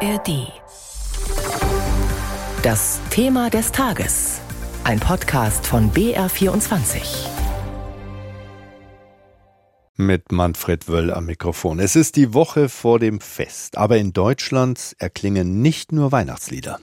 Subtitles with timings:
[0.00, 0.52] ARD.
[2.62, 4.40] Das Thema des Tages.
[4.84, 7.28] Ein Podcast von BR24.
[9.96, 11.78] Mit Manfred Wöll am Mikrofon.
[11.78, 16.78] Es ist die Woche vor dem Fest, aber in Deutschland erklingen nicht nur Weihnachtslieder.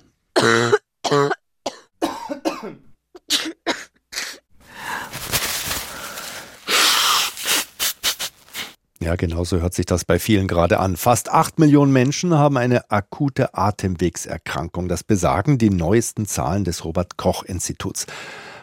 [9.03, 10.95] Ja, genau so hört sich das bei vielen gerade an.
[10.95, 14.87] Fast acht Millionen Menschen haben eine akute Atemwegserkrankung.
[14.87, 18.05] Das besagen die neuesten Zahlen des Robert Koch Instituts.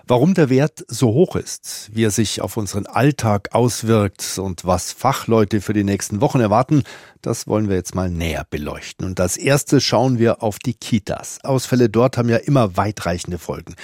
[0.06, 4.92] Warum der Wert so hoch ist, wie er sich auf unseren Alltag auswirkt und was
[4.92, 6.84] Fachleute für die nächsten Wochen erwarten,
[7.20, 9.06] das wollen wir jetzt mal näher beleuchten.
[9.06, 11.38] Und als erstes schauen wir auf die Kitas.
[11.44, 13.74] Ausfälle dort haben ja immer weitreichende Folgen.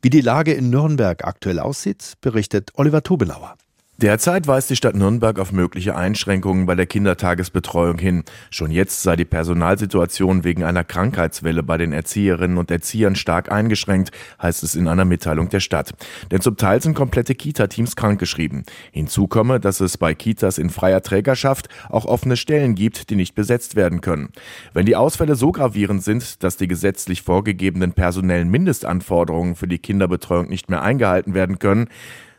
[0.00, 3.56] Wie die Lage in Nürnberg aktuell aussieht, berichtet Oliver Tubenauer.
[3.98, 8.24] Derzeit weist die Stadt Nürnberg auf mögliche Einschränkungen bei der Kindertagesbetreuung hin.
[8.50, 14.10] Schon jetzt sei die Personalsituation wegen einer Krankheitswelle bei den Erzieherinnen und Erziehern stark eingeschränkt,
[14.42, 15.94] heißt es in einer Mitteilung der Stadt.
[16.32, 18.64] Denn zum Teil sind komplette Kita-Teams krankgeschrieben.
[18.90, 23.36] Hinzu komme, dass es bei Kitas in freier Trägerschaft auch offene Stellen gibt, die nicht
[23.36, 24.30] besetzt werden können.
[24.72, 30.48] Wenn die Ausfälle so gravierend sind, dass die gesetzlich vorgegebenen personellen Mindestanforderungen für die Kinderbetreuung
[30.48, 31.86] nicht mehr eingehalten werden können,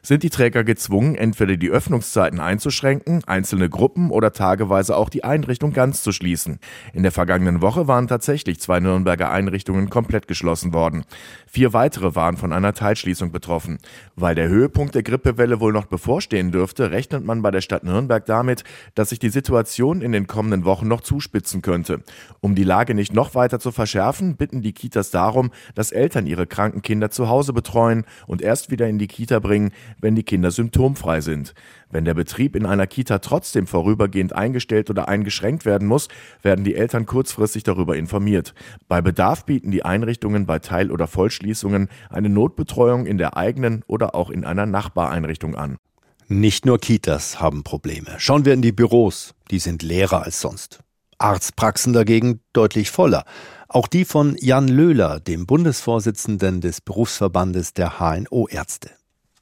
[0.05, 5.73] sind die Träger gezwungen, entweder die Öffnungszeiten einzuschränken, einzelne Gruppen oder tageweise auch die Einrichtung
[5.73, 6.59] ganz zu schließen.
[6.93, 11.05] In der vergangenen Woche waren tatsächlich zwei Nürnberger Einrichtungen komplett geschlossen worden.
[11.47, 13.79] Vier weitere waren von einer Teilschließung betroffen.
[14.15, 18.25] Weil der Höhepunkt der Grippewelle wohl noch bevorstehen dürfte, rechnet man bei der Stadt Nürnberg
[18.25, 22.03] damit, dass sich die Situation in den kommenden Wochen noch zuspitzen könnte.
[22.41, 26.45] Um die Lage nicht noch weiter zu verschärfen, bitten die Kitas darum, dass Eltern ihre
[26.45, 30.51] kranken Kinder zu Hause betreuen und erst wieder in die Kita bringen, wenn die Kinder
[30.51, 31.53] symptomfrei sind.
[31.89, 36.07] Wenn der Betrieb in einer Kita trotzdem vorübergehend eingestellt oder eingeschränkt werden muss,
[36.41, 38.53] werden die Eltern kurzfristig darüber informiert.
[38.88, 44.16] Bei Bedarf bieten die Einrichtungen bei Teil- oder Vollschließungen eine Notbetreuung in der eigenen oder
[44.16, 45.78] auch in einer Nachbareinrichtung an.
[46.27, 48.16] Nicht nur Kitas haben Probleme.
[48.17, 49.35] Schauen wir in die Büros.
[49.51, 50.79] Die sind leerer als sonst.
[51.19, 53.25] Arztpraxen dagegen deutlich voller.
[53.67, 58.89] Auch die von Jan Löhler, dem Bundesvorsitzenden des Berufsverbandes der HNO-Ärzte.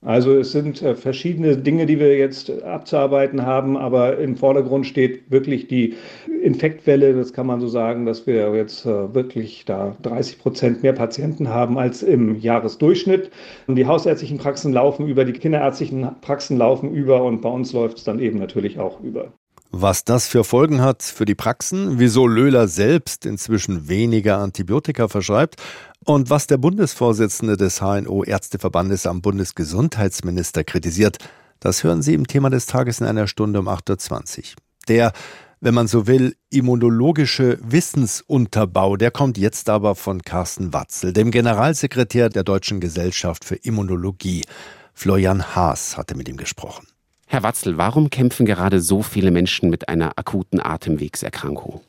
[0.05, 5.31] Also es sind äh, verschiedene Dinge, die wir jetzt abzuarbeiten haben, aber im Vordergrund steht
[5.31, 5.95] wirklich die
[6.41, 7.13] Infektwelle.
[7.13, 11.47] Das kann man so sagen, dass wir jetzt äh, wirklich da 30 Prozent mehr Patienten
[11.49, 13.31] haben als im Jahresdurchschnitt.
[13.67, 17.99] Und die hausärztlichen Praxen laufen über, die kinderärztlichen Praxen laufen über und bei uns läuft
[17.99, 19.31] es dann eben natürlich auch über.
[19.75, 25.55] Was das für Folgen hat für die Praxen, wieso Löhler selbst inzwischen weniger Antibiotika verschreibt
[26.05, 31.17] und was der Bundesvorsitzende des HNO-Ärzteverbandes am Bundesgesundheitsminister kritisiert,
[31.59, 34.43] das hören Sie im Thema des Tages in einer Stunde um 8.20 Uhr.
[34.89, 35.11] Der,
[35.59, 42.29] wenn man so will, immunologische Wissensunterbau, der kommt jetzt aber von Carsten Watzel, dem Generalsekretär
[42.29, 44.43] der Deutschen Gesellschaft für Immunologie.
[44.93, 46.85] Florian Haas hatte mit ihm gesprochen.
[47.33, 51.81] Herr Watzel, warum kämpfen gerade so viele Menschen mit einer akuten Atemwegserkrankung?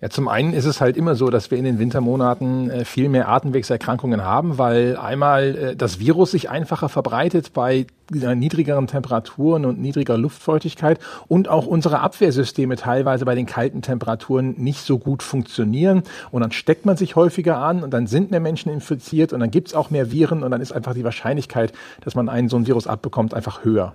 [0.00, 3.08] Ja, zum einen ist es halt immer so, dass wir in den Wintermonaten äh, viel
[3.08, 9.80] mehr Atemwegserkrankungen haben, weil einmal äh, das Virus sich einfacher verbreitet bei niedrigeren Temperaturen und
[9.80, 16.02] niedriger Luftfeuchtigkeit und auch unsere Abwehrsysteme teilweise bei den kalten Temperaturen nicht so gut funktionieren.
[16.30, 19.50] Und dann steckt man sich häufiger an und dann sind mehr Menschen infiziert und dann
[19.50, 21.72] gibt's auch mehr Viren und dann ist einfach die Wahrscheinlichkeit,
[22.02, 23.94] dass man einen so ein Virus abbekommt, einfach höher.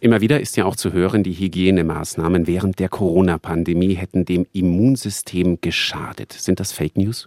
[0.00, 5.60] Immer wieder ist ja auch zu hören, die Hygienemaßnahmen während der Corona-Pandemie hätten dem Immunsystem
[5.60, 6.32] geschadet.
[6.32, 7.26] Sind das Fake News?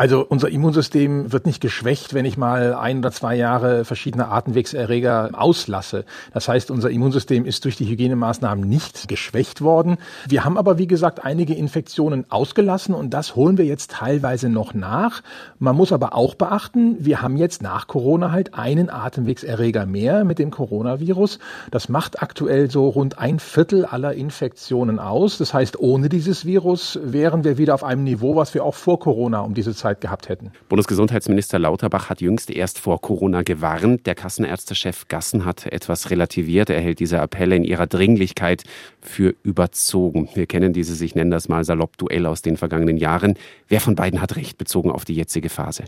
[0.00, 5.32] Also unser Immunsystem wird nicht geschwächt, wenn ich mal ein oder zwei Jahre verschiedene Atemwegserreger
[5.34, 6.06] auslasse.
[6.32, 9.98] Das heißt, unser Immunsystem ist durch die Hygienemaßnahmen nicht geschwächt worden.
[10.26, 14.72] Wir haben aber, wie gesagt, einige Infektionen ausgelassen und das holen wir jetzt teilweise noch
[14.72, 15.20] nach.
[15.58, 20.38] Man muss aber auch beachten, wir haben jetzt nach Corona halt einen Atemwegserreger mehr mit
[20.38, 21.38] dem Coronavirus.
[21.70, 25.36] Das macht aktuell so rund ein Viertel aller Infektionen aus.
[25.36, 28.98] Das heißt, ohne dieses Virus wären wir wieder auf einem Niveau, was wir auch vor
[28.98, 30.52] Corona um diese Zeit Zeit gehabt hätten.
[30.68, 34.06] Bundesgesundheitsminister Lauterbach hat jüngst erst vor Corona gewarnt.
[34.06, 36.70] Der Kassenärztechef Gassen hat etwas relativiert.
[36.70, 38.64] Er hält diese Appelle in ihrer Dringlichkeit
[39.00, 40.28] für überzogen.
[40.34, 43.34] Wir kennen dieses, ich nenne das mal salopp, Duell aus den vergangenen Jahren.
[43.68, 45.84] Wer von beiden hat recht bezogen auf die jetzige Phase?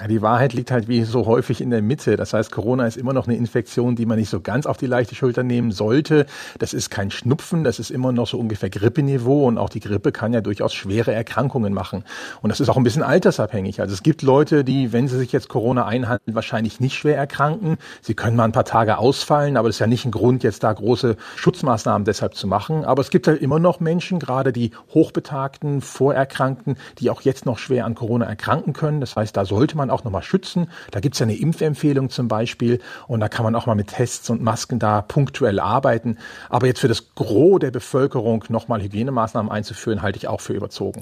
[0.00, 2.16] Ja, die Wahrheit liegt halt wie so häufig in der Mitte.
[2.16, 4.86] Das heißt, Corona ist immer noch eine Infektion, die man nicht so ganz auf die
[4.86, 6.26] leichte Schulter nehmen sollte.
[6.58, 10.10] Das ist kein Schnupfen, das ist immer noch so ungefähr Grippeniveau und auch die Grippe
[10.10, 12.04] kann ja durchaus schwere Erkrankungen machen.
[12.42, 13.80] Und das ist auch ein bisschen altersabhängig.
[13.80, 17.76] Also es gibt Leute, die, wenn sie sich jetzt Corona einhandeln, wahrscheinlich nicht schwer erkranken.
[18.00, 20.64] Sie können mal ein paar Tage ausfallen, aber das ist ja nicht ein Grund, jetzt
[20.64, 22.84] da große Schutzmaßnahmen deshalb zu machen.
[22.84, 27.58] Aber es gibt halt immer noch Menschen, gerade die Hochbetagten, Vorerkrankten, die auch jetzt noch
[27.58, 29.00] schwer an Corona erkranken können.
[29.00, 30.68] Das heißt, da sollte man man auch nochmal schützen.
[30.90, 33.88] Da gibt es ja eine Impfempfehlung zum Beispiel und da kann man auch mal mit
[33.88, 36.18] Tests und Masken da punktuell arbeiten.
[36.48, 41.00] Aber jetzt für das Gros der Bevölkerung nochmal Hygienemaßnahmen einzuführen, halte ich auch für überzogen.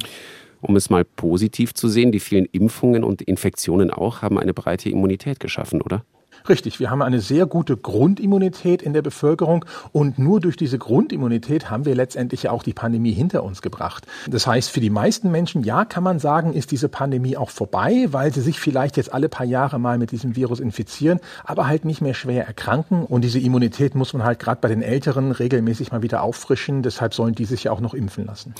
[0.60, 4.90] Um es mal positiv zu sehen, die vielen Impfungen und Infektionen auch haben eine breite
[4.90, 6.04] Immunität geschaffen, oder?
[6.48, 11.70] Richtig, wir haben eine sehr gute Grundimmunität in der Bevölkerung und nur durch diese Grundimmunität
[11.70, 14.06] haben wir letztendlich ja auch die Pandemie hinter uns gebracht.
[14.28, 18.08] Das heißt, für die meisten Menschen, ja, kann man sagen, ist diese Pandemie auch vorbei,
[18.10, 21.84] weil sie sich vielleicht jetzt alle paar Jahre mal mit diesem Virus infizieren, aber halt
[21.84, 23.04] nicht mehr schwer erkranken.
[23.04, 26.82] Und diese Immunität muss man halt gerade bei den Älteren regelmäßig mal wieder auffrischen.
[26.82, 28.54] Deshalb sollen die sich ja auch noch impfen lassen.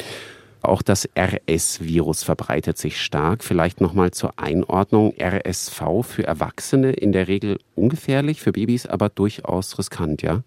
[0.63, 3.43] Auch das RS-Virus verbreitet sich stark.
[3.43, 5.13] Vielleicht nochmal zur Einordnung.
[5.21, 10.43] RSV für Erwachsene in der Regel ungefährlich, für Babys aber durchaus riskant, ja?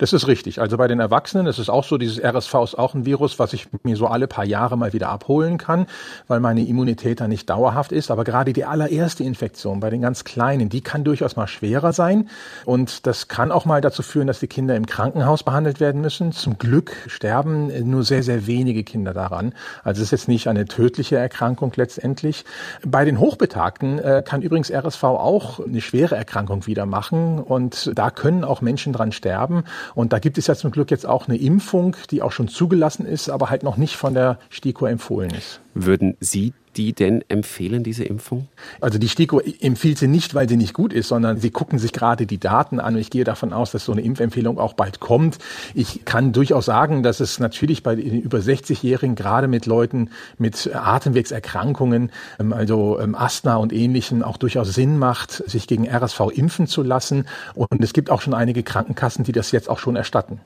[0.00, 0.62] Das ist richtig.
[0.62, 3.52] Also bei den Erwachsenen ist es auch so, dieses RSV ist auch ein Virus, was
[3.52, 5.84] ich mir so alle paar Jahre mal wieder abholen kann,
[6.26, 8.10] weil meine Immunität da nicht dauerhaft ist.
[8.10, 12.30] Aber gerade die allererste Infektion bei den ganz Kleinen, die kann durchaus mal schwerer sein.
[12.64, 16.32] Und das kann auch mal dazu führen, dass die Kinder im Krankenhaus behandelt werden müssen.
[16.32, 19.52] Zum Glück sterben nur sehr, sehr wenige Kinder daran.
[19.84, 22.46] Also es ist jetzt nicht eine tödliche Erkrankung letztendlich.
[22.86, 27.38] Bei den Hochbetagten äh, kann übrigens RSV auch eine schwere Erkrankung wieder machen.
[27.38, 29.64] Und da können auch Menschen dran sterben.
[29.94, 33.06] Und da gibt es ja zum Glück jetzt auch eine Impfung, die auch schon zugelassen
[33.06, 35.60] ist, aber halt noch nicht von der STIKO empfohlen ist.
[35.74, 38.48] Würden Sie die denn empfehlen, diese Impfung?
[38.80, 41.92] Also die STIKO empfiehlt sie nicht, weil sie nicht gut ist, sondern sie gucken sich
[41.92, 42.94] gerade die Daten an.
[42.94, 45.38] Und ich gehe davon aus, dass so eine Impfempfehlung auch bald kommt.
[45.74, 50.70] Ich kann durchaus sagen, dass es natürlich bei den über 60-Jährigen, gerade mit Leuten mit
[50.74, 56.66] Atemwegserkrankungen, ähm, also ähm, Asthma und Ähnlichem, auch durchaus Sinn macht, sich gegen RSV impfen
[56.66, 57.26] zu lassen.
[57.54, 60.40] Und es gibt auch schon einige Krankenkassen, die das jetzt auch schon erstatten.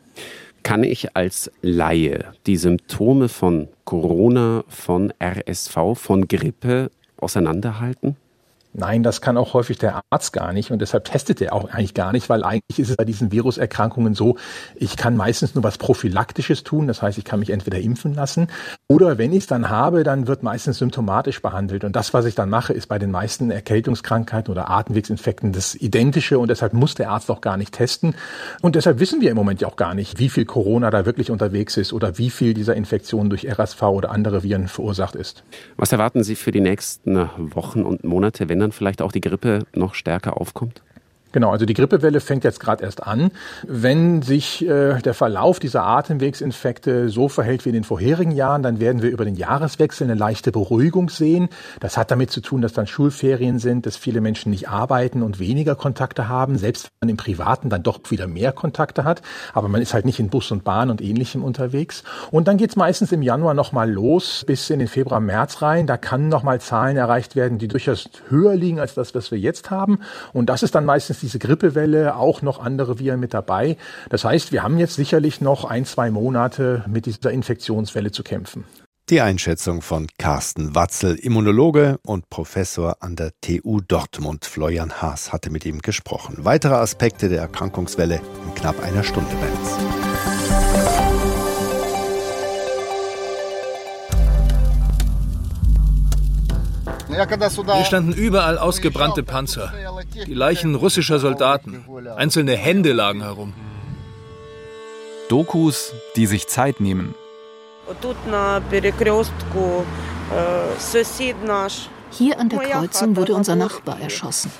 [0.64, 8.16] Kann ich als Laie die Symptome von Corona, von RSV, von Grippe auseinanderhalten?
[8.76, 11.94] Nein, das kann auch häufig der Arzt gar nicht und deshalb testet er auch eigentlich
[11.94, 14.36] gar nicht, weil eigentlich ist es bei diesen Viruserkrankungen so,
[14.74, 18.48] ich kann meistens nur was Prophylaktisches tun, das heißt, ich kann mich entweder impfen lassen
[18.88, 22.34] oder wenn ich es dann habe, dann wird meistens symptomatisch behandelt und das, was ich
[22.34, 27.10] dann mache, ist bei den meisten Erkältungskrankheiten oder Atemwegsinfekten das Identische und deshalb muss der
[27.10, 28.16] Arzt auch gar nicht testen
[28.60, 31.30] und deshalb wissen wir im Moment ja auch gar nicht, wie viel Corona da wirklich
[31.30, 35.44] unterwegs ist oder wie viel dieser Infektion durch RSV oder andere Viren verursacht ist.
[35.76, 39.66] Was erwarten Sie für die nächsten Wochen und Monate, wenn dann vielleicht auch die Grippe
[39.74, 40.82] noch stärker aufkommt?
[41.34, 43.32] Genau, also die Grippewelle fängt jetzt gerade erst an.
[43.66, 48.78] Wenn sich äh, der Verlauf dieser Atemwegsinfekte so verhält wie in den vorherigen Jahren, dann
[48.78, 51.48] werden wir über den Jahreswechsel eine leichte Beruhigung sehen.
[51.80, 55.40] Das hat damit zu tun, dass dann Schulferien sind, dass viele Menschen nicht arbeiten und
[55.40, 59.20] weniger Kontakte haben, selbst wenn man im Privaten dann doch wieder mehr Kontakte hat.
[59.54, 62.04] Aber man ist halt nicht in Bus und Bahn und ähnlichem unterwegs.
[62.30, 65.88] Und dann geht's meistens im Januar nochmal los bis in den Februar, März rein.
[65.88, 69.72] Da kann nochmal Zahlen erreicht werden, die durchaus höher liegen als das, was wir jetzt
[69.72, 69.98] haben.
[70.32, 73.76] Und das ist dann meistens diese Grippewelle, auch noch andere Viren mit dabei.
[74.10, 78.64] Das heißt, wir haben jetzt sicherlich noch ein, zwei Monate mit dieser Infektionswelle zu kämpfen.
[79.10, 84.46] Die Einschätzung von Carsten Watzel, Immunologe und Professor an der TU Dortmund.
[84.46, 86.38] Florian Haas hatte mit ihm gesprochen.
[86.40, 90.33] Weitere Aspekte der Erkrankungswelle in knapp einer Stunde bei uns.
[97.14, 99.72] Hier standen überall ausgebrannte Panzer,
[100.26, 101.84] die Leichen russischer Soldaten.
[102.16, 103.52] Einzelne Hände lagen herum.
[105.28, 107.14] Dokus, die sich Zeit nehmen.
[112.10, 114.50] Hier an der Kreuzung wurde unser Nachbar erschossen.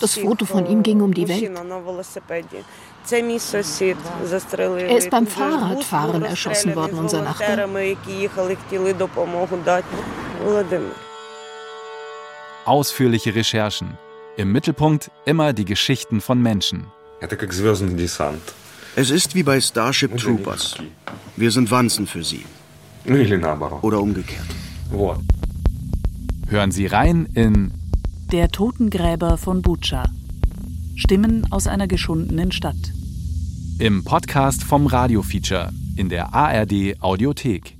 [0.00, 1.50] Das Foto von ihm ging um die Welt.
[3.10, 7.68] Er ist beim Fahrradfahren erschossen worden, unser Nachbar.
[12.64, 13.98] Ausführliche Recherchen.
[14.36, 16.86] Im Mittelpunkt immer die Geschichten von Menschen.
[18.96, 20.76] Es ist wie bei Starship Troopers.
[21.36, 22.44] Wir sind Wanzen für sie.
[23.82, 24.46] Oder umgekehrt.
[26.48, 27.72] Hören Sie rein in
[28.32, 30.04] Der Totengräber von Butscha.
[30.96, 32.76] Stimmen aus einer geschundenen Stadt.
[33.80, 37.76] Im Podcast vom Radio Feature in der ARD Audiothek.